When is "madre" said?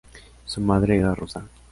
0.61-0.97